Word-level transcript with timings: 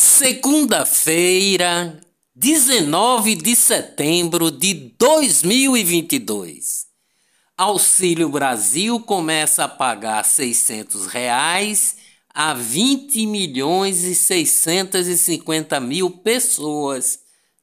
Segunda-feira, 0.00 2.00
19 2.32 3.34
de 3.34 3.56
setembro 3.56 4.48
de 4.48 4.72
2022. 4.96 6.86
Auxílio 7.56 8.28
Brasil 8.28 9.00
começa 9.00 9.64
a 9.64 9.68
pagar 9.68 10.24
600 10.24 11.06
reais 11.06 11.96
a 12.32 12.54
20 12.54 13.26
milhões 13.26 14.04
e 14.04 14.14
650 14.14 15.80
mil 15.80 16.10
pessoas 16.10 17.18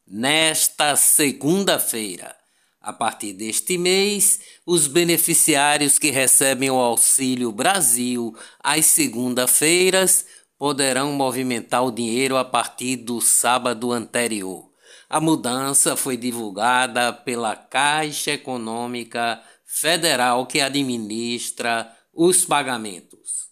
nesta 0.06 0.98
segunda-feira. 0.98 2.36
A 2.82 2.92
partir 2.92 3.32
deste 3.32 3.78
mês, 3.78 4.42
os 4.66 4.88
beneficiários 4.88 5.98
que 5.98 6.12
recebem 6.12 6.70
o 6.70 6.76
Auxílio 6.76 7.54
Brasil 7.54 8.36
às 8.62 8.88
segunda-feiras 8.88 10.26
poderão 10.58 11.12
movimentar 11.14 11.84
o 11.84 11.92
dinheiro 11.92 12.38
a 12.38 12.46
partir 12.46 12.98
do 12.98 13.20
sábado 13.22 13.92
anterior. 13.92 14.72
A 15.10 15.22
mudança 15.22 15.96
foi 15.96 16.18
divulgada 16.18 17.14
pela 17.14 17.56
Caixa 17.56 18.32
Econômica 18.32 19.42
Federal 19.66 20.46
que 20.46 20.62
administra 20.62 21.92
os 22.14 22.46
pagamentos. 22.46 23.46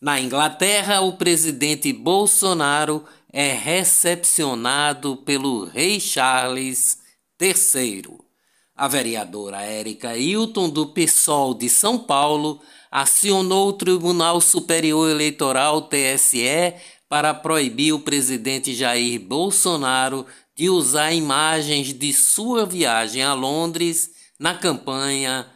Na 0.00 0.20
Inglaterra, 0.20 1.00
o 1.00 1.16
presidente 1.16 1.92
Bolsonaro 1.92 3.04
é 3.32 3.52
recepcionado 3.52 5.18
pelo 5.18 5.64
rei 5.64 6.00
Charles 6.00 6.98
III. 7.40 8.25
A 8.76 8.88
vereadora 8.88 9.62
Érica 9.62 10.18
Hilton, 10.18 10.68
do 10.68 10.88
PSOL 10.88 11.54
de 11.54 11.66
São 11.66 11.98
Paulo, 11.98 12.60
acionou 12.90 13.68
o 13.68 13.72
Tribunal 13.72 14.38
Superior 14.38 15.10
Eleitoral, 15.10 15.88
TSE, 15.88 16.74
para 17.08 17.32
proibir 17.32 17.94
o 17.94 18.00
presidente 18.00 18.74
Jair 18.74 19.18
Bolsonaro 19.18 20.26
de 20.54 20.68
usar 20.68 21.12
imagens 21.12 21.94
de 21.94 22.12
sua 22.12 22.66
viagem 22.66 23.22
a 23.22 23.32
Londres 23.32 24.10
na 24.38 24.54
campanha 24.54 25.46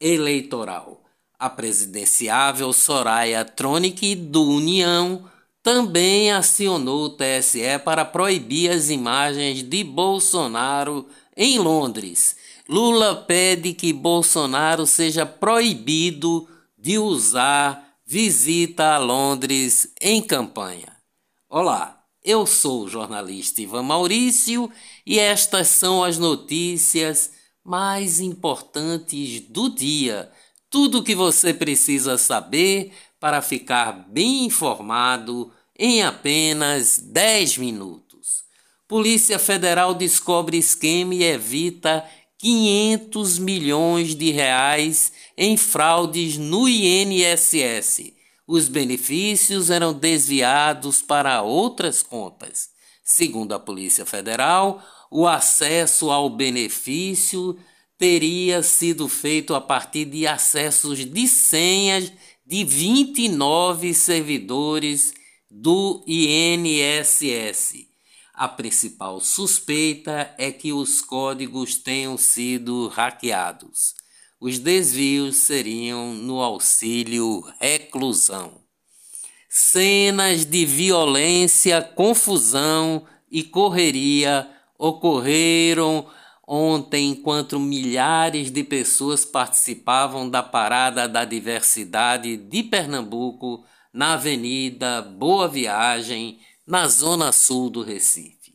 eleitoral. 0.00 1.02
A 1.36 1.50
presidenciável 1.50 2.72
Soraya 2.72 3.44
Tronic, 3.44 4.14
do 4.14 4.44
União, 4.44 5.28
também 5.60 6.30
acionou 6.30 7.06
o 7.06 7.10
TSE 7.10 7.80
para 7.84 8.04
proibir 8.04 8.70
as 8.70 8.90
imagens 8.90 9.62
de 9.62 9.82
Bolsonaro 9.82 11.06
em 11.38 11.56
Londres. 11.56 12.36
Lula 12.68 13.14
pede 13.14 13.72
que 13.72 13.92
Bolsonaro 13.92 14.84
seja 14.84 15.24
proibido 15.24 16.48
de 16.76 16.98
usar 16.98 17.94
visita 18.04 18.94
a 18.94 18.98
Londres 18.98 19.92
em 20.00 20.20
campanha. 20.20 20.96
Olá, 21.48 22.02
eu 22.24 22.44
sou 22.44 22.84
o 22.84 22.88
jornalista 22.88 23.62
Ivan 23.62 23.84
Maurício 23.84 24.70
e 25.06 25.18
estas 25.18 25.68
são 25.68 26.02
as 26.02 26.18
notícias 26.18 27.30
mais 27.64 28.18
importantes 28.18 29.40
do 29.48 29.70
dia. 29.70 30.30
Tudo 30.68 30.98
o 30.98 31.04
que 31.04 31.14
você 31.14 31.54
precisa 31.54 32.18
saber 32.18 32.92
para 33.20 33.40
ficar 33.40 33.92
bem 34.08 34.44
informado 34.44 35.52
em 35.78 36.02
apenas 36.02 36.98
10 36.98 37.58
minutos. 37.58 38.07
Polícia 38.88 39.38
Federal 39.38 39.94
descobre 39.94 40.56
esquema 40.56 41.14
e 41.14 41.22
evita 41.22 42.02
500 42.38 43.38
milhões 43.38 44.14
de 44.14 44.30
reais 44.30 45.12
em 45.36 45.58
fraudes 45.58 46.38
no 46.38 46.66
INSS. 46.66 48.14
Os 48.46 48.66
benefícios 48.66 49.68
eram 49.68 49.92
desviados 49.92 51.02
para 51.02 51.42
outras 51.42 52.02
contas. 52.02 52.70
Segundo 53.04 53.52
a 53.52 53.58
Polícia 53.58 54.06
Federal, 54.06 54.82
o 55.10 55.26
acesso 55.26 56.10
ao 56.10 56.30
benefício 56.30 57.58
teria 57.98 58.62
sido 58.62 59.06
feito 59.06 59.54
a 59.54 59.60
partir 59.60 60.06
de 60.06 60.26
acessos 60.26 61.04
de 61.04 61.28
senhas 61.28 62.10
de 62.46 62.64
29 62.64 63.92
servidores 63.92 65.12
do 65.50 66.02
INSS. 66.06 67.87
A 68.38 68.46
principal 68.46 69.18
suspeita 69.18 70.32
é 70.38 70.52
que 70.52 70.72
os 70.72 71.00
códigos 71.00 71.74
tenham 71.74 72.16
sido 72.16 72.86
hackeados. 72.86 73.94
Os 74.40 74.60
desvios 74.60 75.38
seriam 75.38 76.14
no 76.14 76.40
auxílio 76.40 77.44
reclusão. 77.60 78.60
Cenas 79.50 80.44
de 80.44 80.64
violência, 80.64 81.82
confusão 81.82 83.04
e 83.28 83.42
correria 83.42 84.48
ocorreram 84.78 86.06
ontem 86.46 87.10
enquanto 87.10 87.58
milhares 87.58 88.52
de 88.52 88.62
pessoas 88.62 89.24
participavam 89.24 90.30
da 90.30 90.44
Parada 90.44 91.08
da 91.08 91.24
Diversidade 91.24 92.36
de 92.36 92.62
Pernambuco 92.62 93.64
na 93.92 94.12
Avenida 94.12 95.02
Boa 95.02 95.48
Viagem, 95.48 96.38
na 96.68 96.86
zona 96.86 97.32
sul 97.32 97.70
do 97.70 97.82
Recife. 97.82 98.52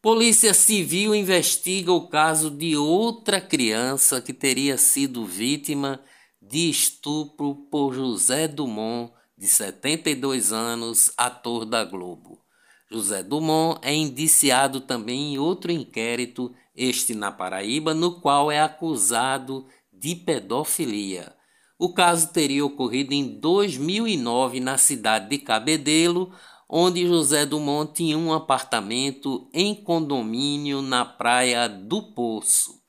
Polícia 0.00 0.54
Civil 0.54 1.16
investiga 1.16 1.92
o 1.92 2.06
caso 2.06 2.48
de 2.48 2.76
outra 2.76 3.40
criança 3.40 4.20
que 4.20 4.32
teria 4.32 4.78
sido 4.78 5.26
vítima 5.26 6.00
de 6.40 6.70
estupro 6.70 7.56
por 7.68 7.92
José 7.92 8.46
Dumont, 8.46 9.12
de 9.36 9.48
72 9.48 10.52
anos, 10.52 11.10
ator 11.16 11.64
da 11.64 11.84
Globo. 11.84 12.40
José 12.88 13.20
Dumont 13.20 13.80
é 13.82 13.92
indiciado 13.92 14.80
também 14.80 15.34
em 15.34 15.38
outro 15.38 15.72
inquérito, 15.72 16.54
este 16.72 17.16
na 17.16 17.32
Paraíba, 17.32 17.92
no 17.92 18.20
qual 18.20 18.52
é 18.52 18.60
acusado 18.60 19.66
de 19.92 20.14
pedofilia. 20.14 21.34
O 21.76 21.92
caso 21.92 22.32
teria 22.32 22.64
ocorrido 22.64 23.12
em 23.12 23.40
2009 23.40 24.60
na 24.60 24.78
cidade 24.78 25.30
de 25.30 25.38
Cabedelo, 25.38 26.32
onde 26.72 27.04
José 27.04 27.44
Dumont 27.44 27.92
tinha 27.92 28.16
um 28.16 28.32
apartamento 28.32 29.50
em 29.52 29.74
condomínio 29.74 30.80
na 30.80 31.04
praia 31.04 31.68
do 31.68 32.14
Poço. 32.14 32.80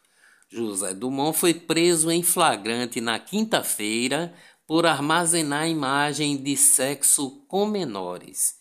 José 0.51 0.93
Dumont 0.93 1.35
foi 1.35 1.55
preso 1.55 2.11
em 2.11 2.21
flagrante 2.21 3.01
na 3.01 3.17
quinta-feira 3.17 4.35
por 4.67 4.85
armazenar 4.85 5.67
imagem 5.67 6.37
de 6.37 6.55
sexo 6.55 7.43
com 7.47 7.65
menores. 7.65 8.53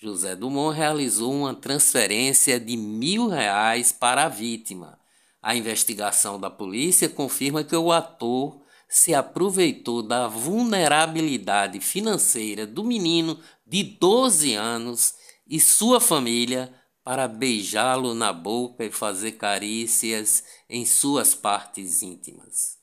José 0.00 0.36
Dumont 0.36 0.76
realizou 0.76 1.34
uma 1.34 1.54
transferência 1.54 2.60
de 2.60 2.76
mil 2.76 3.28
reais 3.28 3.90
para 3.90 4.26
a 4.26 4.28
vítima. 4.28 4.96
A 5.42 5.56
investigação 5.56 6.38
da 6.38 6.48
polícia 6.48 7.08
confirma 7.08 7.64
que 7.64 7.74
o 7.74 7.90
ator 7.90 8.62
se 8.88 9.14
aproveitou 9.14 10.02
da 10.02 10.26
vulnerabilidade 10.26 11.78
financeira 11.80 12.66
do 12.66 12.82
menino 12.82 13.38
de 13.66 13.82
12 13.82 14.54
anos 14.54 15.14
e 15.46 15.60
sua 15.60 16.00
família 16.00 16.72
para 17.04 17.28
beijá-lo 17.28 18.14
na 18.14 18.32
boca 18.32 18.82
e 18.84 18.90
fazer 18.90 19.32
carícias 19.32 20.42
em 20.68 20.86
suas 20.86 21.34
partes 21.34 22.02
íntimas. 22.02 22.78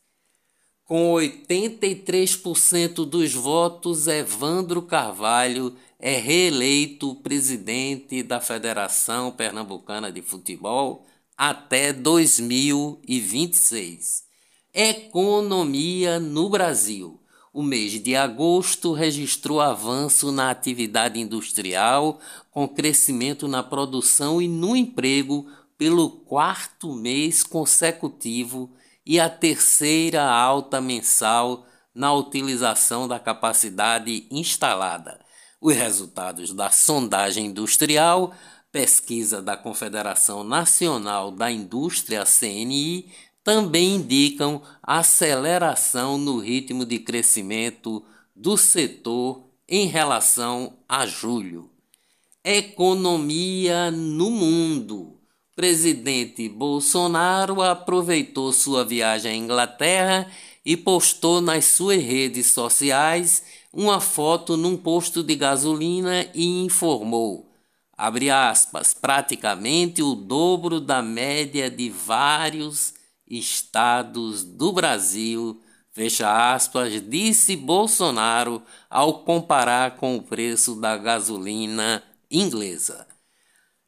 Com 0.83 1.13
83% 1.13 3.05
dos 3.05 3.33
votos, 3.33 4.07
Evandro 4.07 4.83
Carvalho 4.83 5.75
é 5.99 6.17
reeleito 6.17 7.15
presidente 7.15 8.21
da 8.21 8.39
Federação 8.39 9.31
Pernambucana 9.31 10.11
de 10.11 10.21
Futebol 10.21 11.03
até 11.35 11.91
2026. 11.91 14.24
Economia 14.77 16.19
no 16.19 16.49
Brasil. 16.49 17.17
O 17.53 17.63
mês 17.63 17.93
de 17.93 18.13
agosto 18.13 18.91
registrou 18.91 19.61
avanço 19.61 20.33
na 20.33 20.49
atividade 20.49 21.17
industrial, 21.17 22.19
com 22.51 22.67
crescimento 22.67 23.47
na 23.47 23.63
produção 23.63 24.41
e 24.41 24.49
no 24.49 24.75
emprego 24.75 25.49
pelo 25.77 26.09
quarto 26.09 26.93
mês 26.93 27.41
consecutivo 27.41 28.69
e 29.05 29.17
a 29.17 29.29
terceira 29.29 30.29
alta 30.29 30.81
mensal 30.81 31.65
na 31.93 32.11
utilização 32.11 33.07
da 33.07 33.17
capacidade 33.17 34.27
instalada. 34.29 35.21
Os 35.61 35.73
resultados 35.73 36.51
da 36.51 36.69
sondagem 36.69 37.45
industrial, 37.45 38.33
pesquisa 38.73 39.41
da 39.41 39.55
Confederação 39.55 40.43
Nacional 40.43 41.31
da 41.31 41.49
Indústria 41.49 42.25
CNI, 42.25 43.09
também 43.45 43.97
indicam 43.97 44.59
aceleração 44.81 46.17
no 46.17 46.39
ritmo 46.39 46.83
de 46.83 46.97
crescimento 46.97 48.03
do 48.35 48.57
setor 48.57 49.43
em 49.69 49.85
relação 49.85 50.73
a 50.89 51.05
julho. 51.05 51.69
Economia 52.43 53.91
no 53.91 54.31
mundo. 54.31 55.19
Presidente 55.55 56.49
Bolsonaro 56.49 57.61
aproveitou 57.61 58.51
sua 58.51 58.83
viagem 58.83 59.31
à 59.31 59.35
Inglaterra 59.35 60.27
e 60.65 60.75
postou 60.75 61.39
nas 61.39 61.65
suas 61.65 62.01
redes 62.01 62.47
sociais 62.47 63.43
uma 63.71 64.01
foto 64.01 64.57
num 64.57 64.75
posto 64.75 65.21
de 65.21 65.35
gasolina 65.35 66.27
e 66.33 66.65
informou: 66.65 67.51
abre 67.95 68.31
aspas, 68.31 68.91
praticamente 68.91 70.01
o 70.01 70.15
dobro 70.15 70.81
da 70.81 71.03
média 71.03 71.69
de 71.69 71.91
vários 71.91 72.95
estados 73.27 74.43
do 74.43 74.71
Brasil, 74.71 75.61
fecha 75.91 76.53
aspas, 76.53 77.01
disse 77.01 77.55
Bolsonaro 77.55 78.61
ao 78.89 79.23
comparar 79.23 79.97
com 79.97 80.17
o 80.17 80.21
preço 80.21 80.75
da 80.75 80.97
gasolina 80.97 82.03
inglesa. 82.29 83.07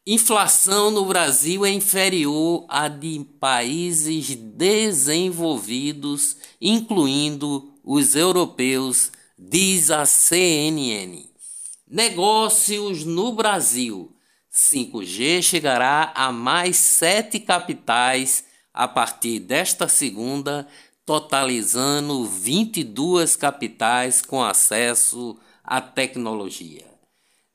Inflação 0.10 0.90
no 0.90 1.04
Brasil 1.04 1.66
é 1.66 1.70
inferior 1.70 2.66
à 2.70 2.88
de 2.88 3.28
países 3.42 4.36
desenvolvidos, 4.36 6.38
incluindo 6.62 7.74
os 7.84 8.16
europeus, 8.16 9.12
diz 9.38 9.92
a 9.92 10.06
CNN. 10.06 11.26
Negócios 11.86 13.04
no 13.04 13.34
Brasil. 13.34 14.16
5G 14.50 15.42
chegará 15.42 16.14
a 16.16 16.32
mais 16.32 16.78
sete 16.78 17.40
capitais 17.40 18.46
a 18.78 18.88
partir 18.88 19.40
desta 19.40 19.88
segunda, 19.88 20.68
totalizando 21.04 22.24
22 22.26 23.36
capitais 23.36 24.22
com 24.22 24.44
acesso 24.44 25.36
à 25.64 25.82
tecnologia. 25.82 26.86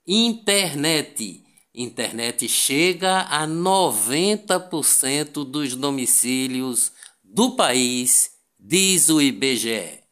Internet 0.05 1.41
internet 1.73 2.47
chega 2.47 3.21
a 3.21 3.47
90% 3.47 5.45
dos 5.45 5.75
domicílios 5.75 6.91
do 7.23 7.55
país, 7.55 8.31
diz 8.59 9.09
o 9.09 9.21
IBGE. 9.21 10.03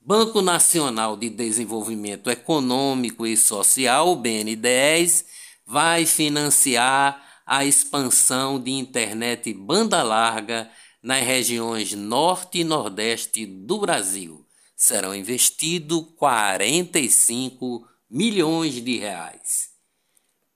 Banco 0.00 0.42
Nacional 0.42 1.16
de 1.16 1.30
Desenvolvimento 1.30 2.30
Econômico 2.30 3.26
e 3.26 3.36
Social, 3.36 4.14
BNDES, 4.16 5.24
vai 5.66 6.06
financiar 6.06 7.27
a 7.48 7.64
expansão 7.64 8.60
de 8.60 8.70
internet 8.72 9.54
banda 9.54 10.02
larga 10.02 10.70
nas 11.02 11.24
regiões 11.24 11.94
norte 11.94 12.58
e 12.58 12.64
nordeste 12.64 13.46
do 13.46 13.78
Brasil. 13.78 14.44
Serão 14.76 15.14
investidos 15.14 16.04
45 16.18 17.88
milhões 18.10 18.74
de 18.74 18.98
reais. 18.98 19.70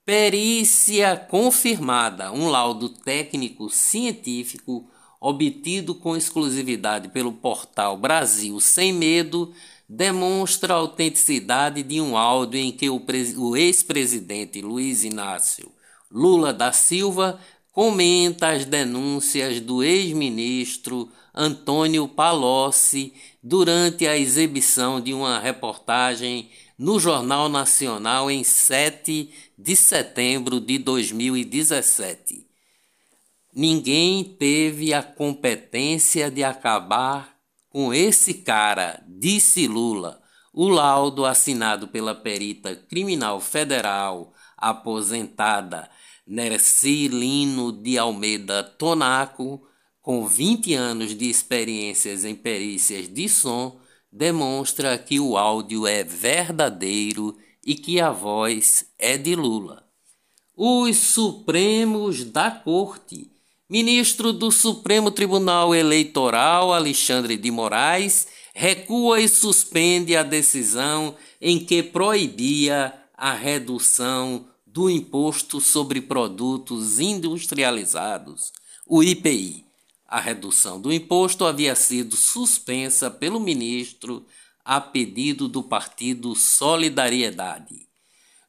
Perícia 0.05 1.17
confirmada, 1.17 2.31
um 2.31 2.51
laudo 2.51 2.91
técnico 2.91 3.71
científico 3.71 4.87
obtido 5.19 5.95
com 5.95 6.15
exclusividade 6.15 7.09
pelo 7.09 7.33
portal 7.33 7.97
Brasil 7.97 8.61
Sem 8.61 8.93
Medo 8.93 9.55
demonstra 9.89 10.75
a 10.75 10.77
autenticidade 10.77 11.83
de 11.83 12.03
um 12.03 12.19
áudio 12.19 12.61
em 12.61 12.71
que 12.71 12.91
o, 12.91 13.57
ex-presidente 13.57 14.61
Luiz 14.61 15.05
Inácio 15.05 15.73
Lula 16.13 16.53
da 16.53 16.73
Silva 16.73 17.41
comenta 17.73 18.51
as 18.51 18.67
denúncias 18.67 19.61
do 19.61 19.83
ex-ministro 19.83 21.11
Antônio 21.35 22.07
Palocci 22.07 23.15
durante 23.43 24.07
a 24.07 24.17
exibição 24.17 25.01
de 25.01 25.15
uma 25.15 25.39
reportagem 25.39 26.51
no 26.79 27.01
Jornal 27.01 27.49
Nacional 27.49 28.31
em 28.31 28.45
7 28.45 29.31
de 29.57 29.75
setembro 29.75 30.61
de 30.61 30.77
2017. 30.77 32.47
Ninguém 33.55 34.23
teve 34.23 34.93
a 34.93 35.03
competência 35.03 36.31
de 36.31 36.45
acabar 36.45 37.39
com 37.71 37.95
esse 37.95 38.35
cara, 38.35 39.03
disse 39.09 39.67
Lula. 39.67 40.21
O 40.53 40.69
laudo 40.69 41.25
assinado 41.25 41.89
pela 41.89 42.15
perita 42.15 42.77
criminal 42.77 43.41
federal 43.41 44.35
aposentada 44.59 45.89
Nercilino 46.27 47.73
de 47.73 47.99
Almeida 47.99 48.63
Tonaco, 48.63 49.63
com 50.01 50.27
20 50.27 50.75
anos 50.75 51.17
de 51.17 51.29
experiências 51.29 52.25
em 52.25 52.35
perícias 52.35 53.09
de 53.09 53.29
som, 53.29 53.81
demonstra 54.11 54.99
que 54.99 55.19
o 55.19 55.37
áudio 55.37 55.87
é 55.87 56.05
verdadeiro 56.05 57.37
e 57.65 57.75
que 57.75 58.01
a 58.01 58.11
voz 58.11 58.87
é 58.99 59.17
de 59.17 59.35
Lula. 59.35 59.85
Os 60.57 60.97
Supremos 60.99 62.25
da 62.25 62.51
Corte. 62.51 63.31
Ministro 63.69 64.33
do 64.33 64.51
Supremo 64.51 65.11
Tribunal 65.11 65.75
Eleitoral 65.75 66.75
Alexandre 66.75 67.39
de 67.39 67.51
Moraes 67.51 68.27
recua 68.55 69.21
e 69.21 69.29
suspende 69.29 70.15
a 70.15 70.23
decisão 70.23 71.17
em 71.41 71.59
que 71.59 71.83
proibia 71.83 72.93
a 73.17 73.33
redução 73.33 74.47
do 74.73 74.89
Imposto 74.89 75.61
sobre 75.61 76.01
Produtos 76.01 76.99
Industrializados, 76.99 78.53
o 78.87 79.03
IPI 79.03 79.67
a 80.13 80.21
redução 80.21 80.79
do 80.79 80.93
imposto 80.93 81.47
havia 81.47 81.75
sido 81.75 82.17
suspensa 82.17 83.11
pelo 83.11 83.41
ministro 83.41 84.27
a 84.63 84.79
pedido 84.79 85.49
do 85.49 85.63
partido 85.63 86.35
Solidariedade. 86.35 87.89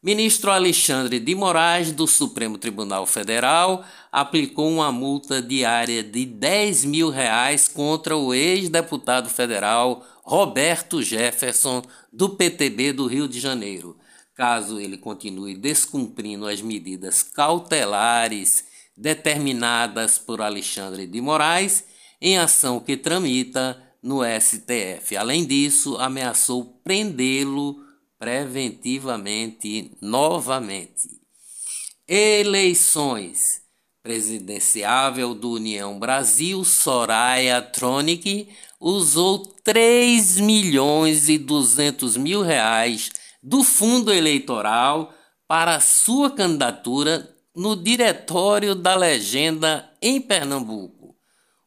Ministro 0.03 0.51
Alexandre 0.51 1.21
de 1.21 1.33
Moraes, 1.33 1.93
do 1.93 2.05
Supremo 2.05 2.57
Tribunal 2.57 3.05
Federal, 3.05 3.85
aplicou 4.11 4.69
uma 4.69 4.91
multa 4.91 5.41
diária 5.41 6.03
de 6.03 6.25
10 6.25 6.83
mil 6.83 7.09
reais 7.09 7.69
contra 7.69 8.17
o 8.17 8.33
ex-deputado 8.33 9.29
federal 9.29 10.05
Roberto 10.21 11.01
Jefferson, 11.01 11.81
do 12.11 12.31
PTB 12.31 12.91
do 12.91 13.07
Rio 13.07 13.29
de 13.29 13.39
Janeiro, 13.39 13.95
caso 14.35 14.79
ele 14.79 14.97
continue 14.97 15.55
descumprindo 15.55 16.47
as 16.47 16.61
medidas 16.61 17.23
cautelares 17.23 18.65
determinadas 18.95 20.17
por 20.17 20.41
Alexandre 20.41 21.07
de 21.07 21.21
Moraes 21.21 21.83
em 22.21 22.37
ação 22.37 22.79
que 22.79 22.95
tramita 22.95 23.81
no 24.01 24.21
STF. 24.23 25.15
Além 25.17 25.45
disso, 25.45 25.97
ameaçou 25.97 26.79
prendê-lo 26.83 27.83
preventivamente 28.19 29.91
novamente. 30.01 31.21
Eleições 32.07 33.63
presidenciável 34.03 35.33
do 35.33 35.51
União 35.51 35.97
Brasil, 35.97 36.63
Soraya 36.65 37.61
Tronic, 37.61 38.49
usou 38.79 39.39
3 39.63 40.41
milhões 40.41 41.29
e 41.29 41.37
200 41.37 42.17
mil 42.17 42.41
reais 42.41 43.09
do 43.43 43.61
fundo 43.61 44.11
eleitoral 44.11 45.13
para 45.45 45.81
sua 45.81 46.31
candidatura 46.31 47.29
no 47.53 47.75
Diretório 47.75 48.73
da 48.73 48.95
Legenda 48.95 49.91
em 50.01 50.21
Pernambuco. 50.21 51.15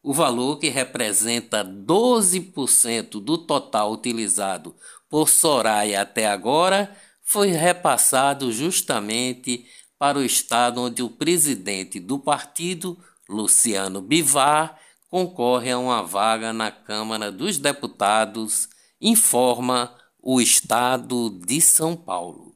O 0.01 0.13
valor, 0.13 0.57
que 0.57 0.69
representa 0.69 1.63
12% 1.63 3.21
do 3.21 3.37
total 3.37 3.91
utilizado 3.91 4.75
por 5.09 5.29
Soraya 5.29 6.01
até 6.01 6.27
agora, 6.27 6.95
foi 7.23 7.49
repassado 7.49 8.51
justamente 8.51 9.65
para 9.99 10.17
o 10.17 10.23
estado 10.23 10.81
onde 10.81 11.03
o 11.03 11.09
presidente 11.09 11.99
do 11.99 12.17
partido, 12.17 12.97
Luciano 13.29 14.01
Bivar, 14.01 14.79
concorre 15.09 15.71
a 15.71 15.79
uma 15.79 16.03
vaga 16.03 16.51
na 16.53 16.71
Câmara 16.71 17.31
dos 17.31 17.57
Deputados, 17.57 18.69
informa 18.99 19.93
o 20.21 20.41
estado 20.41 21.29
de 21.45 21.61
São 21.61 21.95
Paulo. 21.95 22.55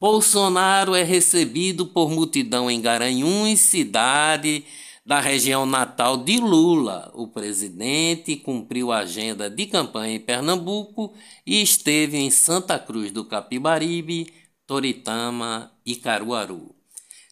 Bolsonaro 0.00 0.94
é 0.94 1.02
recebido 1.02 1.86
por 1.86 2.10
multidão 2.10 2.70
em 2.70 2.80
Garanhuns, 2.80 3.60
cidade 3.60 4.64
da 5.04 5.20
região 5.20 5.66
natal 5.66 6.16
de 6.16 6.38
Lula. 6.38 7.10
O 7.14 7.28
presidente 7.28 8.36
cumpriu 8.36 8.90
a 8.92 8.98
agenda 8.98 9.50
de 9.50 9.66
campanha 9.66 10.14
em 10.14 10.20
Pernambuco 10.20 11.14
e 11.46 11.62
esteve 11.62 12.16
em 12.16 12.30
Santa 12.30 12.78
Cruz 12.78 13.10
do 13.10 13.24
Capibaribe, 13.24 14.32
Toritama 14.66 15.72
e 15.84 15.96
Caruaru. 15.96 16.74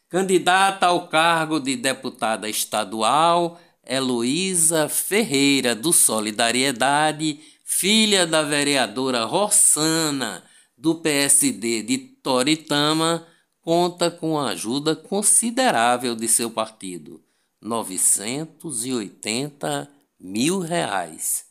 Candidata 0.08 0.86
ao 0.86 1.08
cargo 1.08 1.60
de 1.60 1.76
deputada 1.76 2.48
estadual, 2.48 3.60
Heloísa 3.86 4.88
Ferreira 4.88 5.74
do 5.74 5.92
Solidariedade, 5.92 7.38
filha 7.72 8.26
da 8.26 8.42
vereadora 8.42 9.24
Rossana 9.24 10.42
do 10.76 10.96
PSD 10.96 11.84
de 11.84 11.98
Toritama 11.98 13.24
conta 13.62 14.10
com 14.10 14.36
a 14.38 14.48
ajuda 14.50 14.96
considerável 14.96 16.16
de 16.16 16.26
seu 16.26 16.50
partido, 16.50 17.22
980 17.62 19.88
mil 20.18 20.58
reais. 20.58 21.44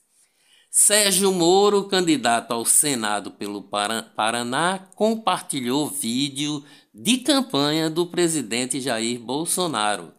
Sérgio 0.69 1.31
Moro, 1.31 1.85
candidato 1.85 2.51
ao 2.51 2.65
Senado 2.65 3.31
pelo 3.31 3.63
Paraná, 3.63 4.89
compartilhou 4.95 5.89
vídeo 5.89 6.61
de 6.93 7.19
campanha 7.19 7.89
do 7.89 8.05
presidente 8.05 8.81
Jair 8.81 9.19
Bolsonaro. 9.19 10.18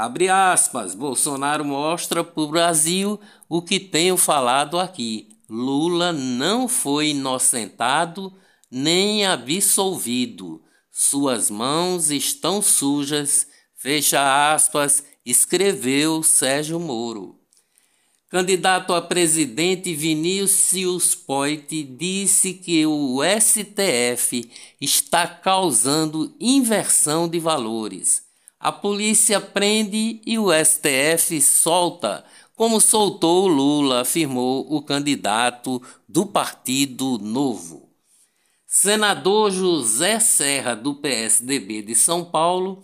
Abre 0.00 0.28
aspas, 0.28 0.94
Bolsonaro 0.94 1.64
mostra 1.64 2.22
para 2.22 2.40
o 2.40 2.46
Brasil 2.46 3.18
o 3.48 3.60
que 3.60 3.80
tenho 3.80 4.16
falado 4.16 4.78
aqui. 4.78 5.28
Lula 5.50 6.12
não 6.12 6.68
foi 6.68 7.08
inocentado 7.08 8.32
nem 8.70 9.26
absolvido. 9.26 10.62
Suas 10.92 11.50
mãos 11.50 12.12
estão 12.12 12.62
sujas, 12.62 13.48
fecha 13.74 14.54
aspas, 14.54 15.02
escreveu 15.26 16.22
Sérgio 16.22 16.78
Moro. 16.78 17.36
Candidato 18.30 18.94
a 18.94 19.02
presidente 19.02 19.92
Vinícius 19.96 21.16
Poit 21.16 21.82
disse 21.82 22.54
que 22.54 22.86
o 22.86 23.18
STF 23.40 24.48
está 24.80 25.26
causando 25.26 26.36
inversão 26.38 27.28
de 27.28 27.40
valores. 27.40 28.27
A 28.60 28.72
polícia 28.72 29.40
prende 29.40 30.20
e 30.26 30.36
o 30.36 30.48
STF 30.52 31.40
solta, 31.40 32.24
como 32.56 32.80
soltou 32.80 33.46
Lula, 33.46 34.00
afirmou 34.00 34.66
o 34.68 34.82
candidato 34.82 35.80
do 36.08 36.26
Partido 36.26 37.18
Novo. 37.18 37.88
Senador 38.66 39.52
José 39.52 40.18
Serra, 40.18 40.74
do 40.74 40.96
PSDB 40.96 41.82
de 41.82 41.94
São 41.94 42.24
Paulo, 42.24 42.82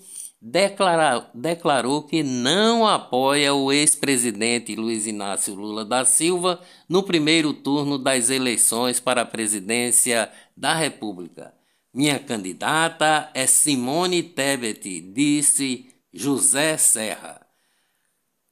declarou 1.35 2.02
que 2.02 2.23
não 2.23 2.87
apoia 2.87 3.52
o 3.52 3.73
ex-presidente 3.73 4.76
Luiz 4.76 5.09
Inácio 5.09 5.54
Lula 5.54 5.85
da 5.85 6.04
Silva 6.04 6.61
no 6.88 7.02
primeiro 7.02 7.52
turno 7.52 7.99
das 7.99 8.31
eleições 8.31 9.00
para 9.00 9.23
a 9.23 9.26
presidência 9.26 10.31
da 10.57 10.73
República. 10.73 11.52
Minha 11.95 12.19
candidata 12.19 13.31
é 13.33 13.47
Simone 13.47 14.21
Tebet, 14.21 15.01
disse 15.01 15.87
José 16.13 16.77
Serra. 16.77 17.41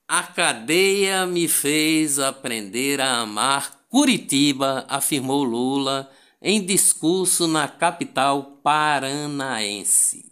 A 0.06 0.22
cadeia 0.22 1.26
me 1.26 1.48
fez 1.48 2.20
aprender 2.20 3.00
a 3.00 3.18
amar 3.18 3.80
Curitiba, 3.88 4.86
afirmou 4.88 5.42
Lula 5.42 6.08
em 6.40 6.64
discurso 6.64 7.48
na 7.48 7.66
capital 7.66 8.60
paranaense. 8.62 10.30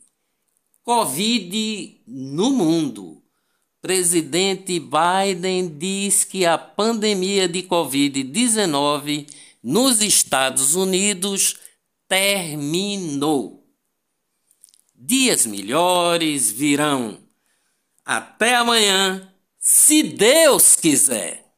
Covid 0.85 2.01
no 2.07 2.53
mundo. 2.53 3.21
Presidente 3.83 4.79
Biden 4.79 5.67
diz 5.67 6.23
que 6.23 6.47
a 6.47 6.57
pandemia 6.57 7.49
de 7.49 7.65
Covid-19 7.65 9.27
nos 9.63 10.01
Estados 10.01 10.77
Unidos 10.77 11.57
terminou. 12.11 13.65
Dias 14.93 15.47
melhores 15.47 16.51
virão. 16.51 17.21
Até 18.05 18.57
amanhã, 18.57 19.33
se 19.57 20.03
Deus 20.03 20.75
quiser. 20.75 21.50